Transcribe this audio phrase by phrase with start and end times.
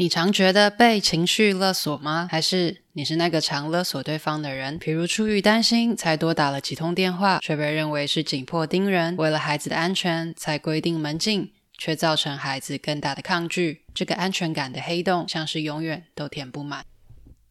[0.00, 2.28] 你常觉得被情绪勒索吗？
[2.30, 4.78] 还是你是那个常勒索对方的人？
[4.78, 13.82] 比如出于担心才多打了几通电话，却被认为是紧迫盯人；为了孩子的安全才规定门禁，却造成孩子更大的抗拒。
[13.92, 16.84] 这个安全感的黑洞，像是永远都填不满。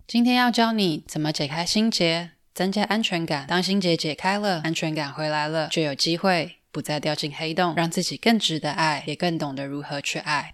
[0.08, 3.46] 今天要教你怎么解开心结，增加安全感。
[3.46, 10.54] 当心结解开了，安全感回来了，就有机会不再掉进黑洞，让自己更值得爱，也更懂得如何去爱。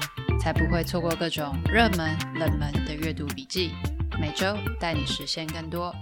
[0.41, 3.69] 才不会错过各种热门、冷门的阅读笔记，
[4.19, 5.93] 每周带你实现更多。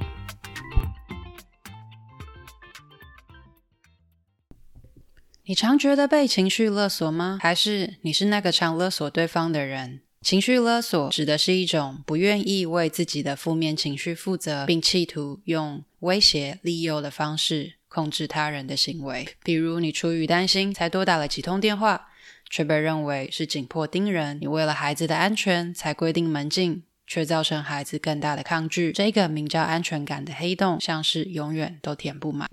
[5.44, 7.38] 你常觉得被情绪勒索吗？
[7.42, 10.04] 还是你是那个常勒索对方的人？
[10.22, 19.28] 情绪勒索指的是一种不愿意为自己的负面情绪负责，并企图用威胁、利诱的方式控制他人的行为。
[19.44, 22.06] 比如，你出于担心才多打了几通电话。
[22.50, 28.92] 却被认为是紧迫盯人，你为了孩子的安全才规定门禁，却造成孩子更大的抗拒。
[28.92, 32.50] 这个名叫安全感的黑洞，像是永远都填不满。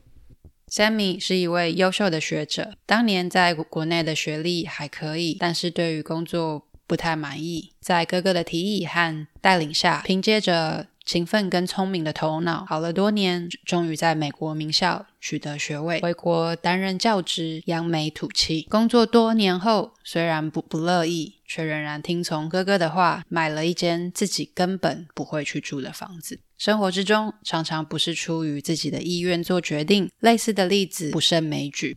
[0.69, 7.73] Sammy 是一位优秀的学者，当年在国内的学历还可以，但是对于工作不太满意。
[7.81, 18.67] 在哥哥的提议和带领下，凭借着勤奋跟聪明的头脑，考了多年，终于在美国名校取得学位，回国担任教职，扬眉吐气。
[18.69, 26.41] 工作多年后，虽然不不乐意，却仍然听从哥哥的话，买了一间自己根本不会去住的房子。
[26.59, 31.97] 生活之中，常常不是出于自己的意愿做决定，类似的例子不胜枚举。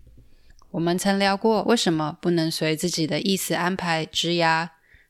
[0.70, 4.70] 我们曾聊过，为什么不能随自己的意思安排职涯，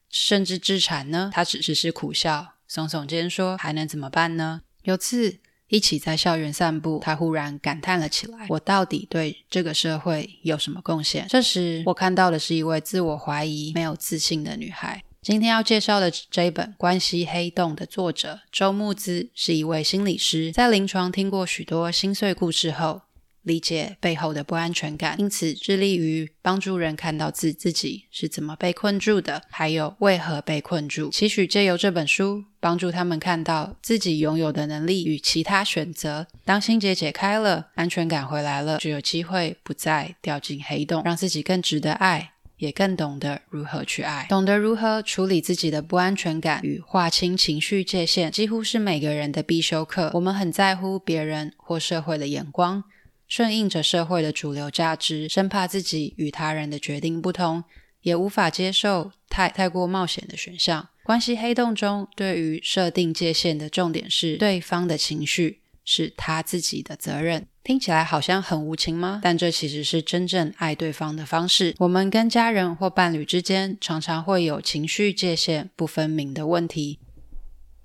[0.09, 1.31] 甚至置产呢？
[1.33, 2.53] 他只是是苦笑。
[2.71, 15.03] 耸耸肩说：“还能怎么办呢？”有次一起在校园散步，他忽然感叹了起来：“我到底对这个社会有什么贡献？”这时，我看到的是一位自我怀疑、没有自信的女孩。
[15.21, 23.01] 今天要介绍的这一本《关系黑洞》的作者周慕姿是一位心理师，在临床听过许多心碎故事后，
[23.49, 31.09] 理解背后的不安全感，因此致力于帮助人看到自自己是怎么被困住的，还有为何被困住。
[31.09, 36.27] 期许借由这本书，帮助他们看到自己拥有的能力与其他选择。
[36.45, 44.27] 当心结解开了，安全感回来了，就有机会不再掉进黑洞，让自己更值得爱，也更懂得如何去爱。
[44.29, 50.11] 懂得如何处理自己的不安全感与划清情绪界限，几乎是每个人的必修课。
[50.13, 52.83] 我们很在乎别人或社会的眼光。
[53.29, 57.63] 顺应着社会的主流价值，生怕自己与他人的决定不同，
[58.01, 60.89] 也无法接受太太过冒险的选项。
[61.03, 67.47] 关系黑洞中，对于设定界限的重点是对方的情绪是他自己的责任。
[67.63, 69.19] 听起来好像很无情吗？
[69.23, 71.75] 但这其实是真正爱对方的方式。
[71.77, 76.99] 我们跟家人或伴侣之间，常常会有情绪界限不分明的问题，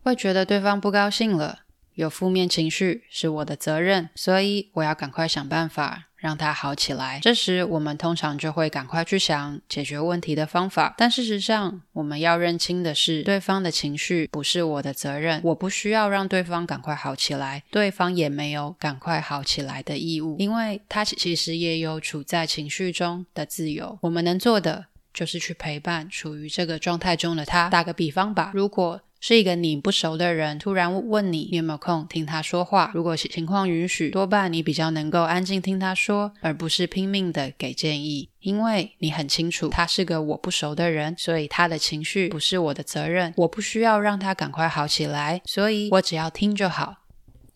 [0.02, 1.63] 会觉得对方不高兴了。
[1.94, 7.20] 有负面情绪是我的责任，所以我要赶快想办法让它好起来。
[7.22, 10.94] 这时，我们通常就会赶快去想解决问题的方法。
[10.96, 23.98] 但事实上，我们要认清的是，对方的情绪不是我的责任，我不需要让对方赶快好起来，对方也没有赶快好起来的义务，因为他其实也有处在情绪中的自由。
[24.00, 27.68] 我们能做的就是去陪伴处于这个状态中的他。
[27.68, 32.90] 打个比方吧，如果是一个你不熟的人，突然问你，你有没有空听他说话？
[32.92, 46.96] 如果情况允许，多半你比较能够安静听他说，而不是拼命的给建议，因为你很清楚他是个我不熟的人，所以他的情绪不是我的责任，我不需要让他赶快好起来，所以我只要听就好。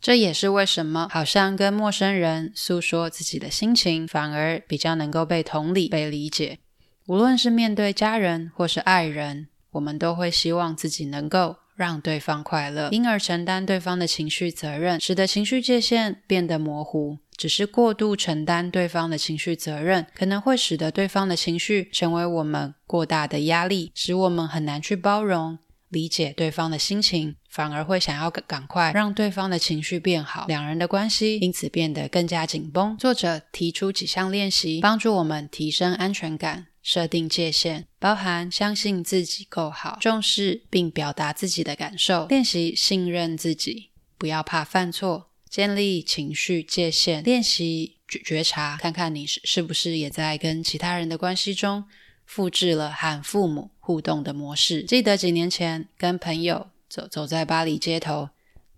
[0.01, 6.61] 这也是为什么好像跟陌生人诉说自己的心情，反而比较能够被同理、被理解。
[7.05, 9.49] 无论是面对家人或是爱人。
[9.73, 17.19] 我们都会希望自己能够让对方快乐，因而承担对方的情绪责任，使得情绪界限变得模糊。
[17.37, 25.57] 只是过度承担对方的情绪责任，可能会使得对方的情绪成为我们过大的压力，使我们很难去包容，
[25.89, 32.97] 理解对方的心情，反而会想要赶快让对方的情绪变好，两人的关系因此变得更加紧绷。
[32.97, 51.85] 作者提出几项练习，帮助我们提升安全感，设定界限，包含相信自己够好，重视并表达自己的感受，练习信任自己，不要怕犯错，建立情绪界限，练习觉察，看看你是是不是也在跟其他人的关系中。
[52.29, 54.83] 复制了和父母互动的模式。
[54.83, 58.29] 记得几年前跟朋友走走在巴黎街头，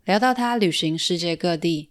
[0.04, 1.90] 聊到他旅行世界各地，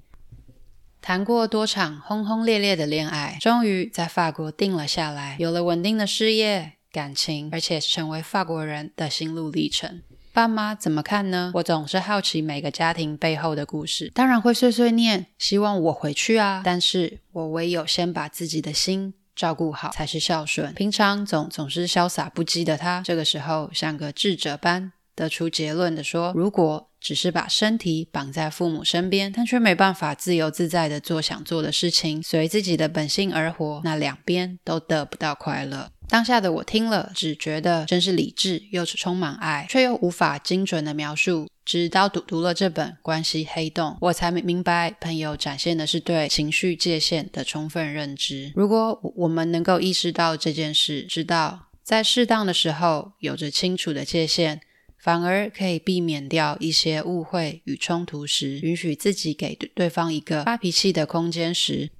[1.02, 10.02] 谈过多场轰轰烈烈的恋爱，终于在法国定了下来，有了稳定的事业、感情，而且成为法国人的心路历程。
[10.32, 11.52] 爸妈怎么看呢？
[11.56, 16.62] 我总是好奇每个家庭背后的故事，当然会碎碎念，希望我回去啊。
[16.64, 19.14] 但是我唯有先把自己的心。
[19.40, 20.74] 照顾好才是孝顺。
[20.74, 41.48] 平常总总是潇洒不羁的他，这个时候像个智者般得出结论的说：“如果只是把身体绑在父母身边，但却没办法自由自在的做想做的事情，随自己的本性而活，那两边都得不到快乐。”当下的我听了，只觉得真是理智又是充满爱，却又无法精准的描述。
[41.70, 48.52] 直到读读了这本《关系黑洞》，我才明明白，朋友展现的是对情绪界限的充分认知。
[48.56, 54.62] 如果我们能够意识到这件事，知道在适当的时候有着清楚的界限，
[54.98, 61.92] 反而可以避免掉一些误会与冲突时，允许自己给对方一个发脾气的空间时，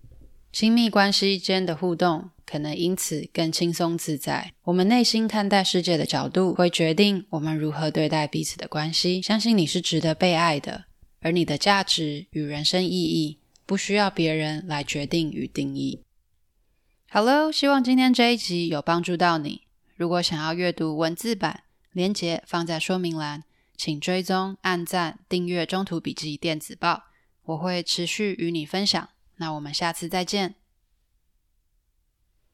[0.52, 2.32] 亲密关系间的互动。
[2.50, 4.54] 可能因此更轻松自在。
[4.64, 9.22] 我们内心看待世界的角度，会决定我们如何对待彼此的关系。
[9.22, 10.86] 相信你是值得被爱的，
[11.20, 13.38] 而你的价值与人生意义
[13.68, 16.02] 不需要别人来决定与定义。
[17.08, 19.62] 好喽，希望今天这一集有帮助到你。
[19.96, 23.44] 如果想要阅读文字版，连结放在说明栏，
[23.78, 26.94] 请追踪、按赞、订阅《中途笔记电子报》，
[27.44, 29.10] 我会持续与你分享。
[29.38, 30.59] 那我们下次再见。